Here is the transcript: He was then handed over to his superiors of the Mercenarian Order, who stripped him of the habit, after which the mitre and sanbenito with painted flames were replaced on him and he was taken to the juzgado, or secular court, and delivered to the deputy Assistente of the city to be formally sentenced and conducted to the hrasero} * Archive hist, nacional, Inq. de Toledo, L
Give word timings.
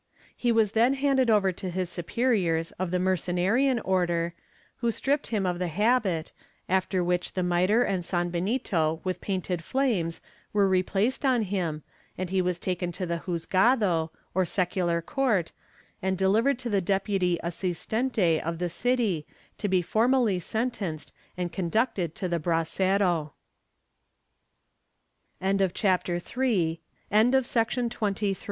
He 0.35 0.51
was 0.51 0.71
then 0.71 0.95
handed 0.95 1.29
over 1.29 1.51
to 1.51 1.69
his 1.69 1.87
superiors 1.87 2.71
of 2.79 2.89
the 2.89 2.97
Mercenarian 2.97 3.77
Order, 3.81 4.33
who 4.77 4.89
stripped 4.89 5.27
him 5.27 5.45
of 5.45 5.59
the 5.59 5.67
habit, 5.67 6.31
after 6.67 7.03
which 7.03 7.33
the 7.33 7.43
mitre 7.43 7.83
and 7.83 8.03
sanbenito 8.03 8.99
with 9.03 9.21
painted 9.21 9.63
flames 9.63 10.19
were 10.53 10.67
replaced 10.67 11.23
on 11.23 11.43
him 11.43 11.83
and 12.17 12.31
he 12.31 12.41
was 12.41 12.57
taken 12.57 12.91
to 12.93 13.05
the 13.05 13.21
juzgado, 13.27 14.09
or 14.33 14.43
secular 14.43 15.03
court, 15.03 15.51
and 16.01 16.17
delivered 16.17 16.57
to 16.57 16.67
the 16.71 16.81
deputy 16.81 17.37
Assistente 17.43 18.41
of 18.41 18.57
the 18.57 18.69
city 18.69 19.27
to 19.59 19.67
be 19.67 19.83
formally 19.83 20.39
sentenced 20.39 21.13
and 21.37 21.53
conducted 21.53 22.15
to 22.15 22.27
the 22.27 22.39
hrasero} 22.39 23.33
* 23.33 23.35
Archive 25.43 25.59
hist, 25.71 25.75
nacional, 25.75 26.21
Inq. 26.81 26.81
de 27.35 27.43
Toledo, 27.93 28.01
L 28.01 28.13